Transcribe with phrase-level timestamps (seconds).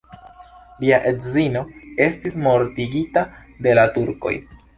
[0.83, 1.61] Lia edzino
[2.07, 3.25] estis mortigita
[3.69, 4.35] de la turkoj.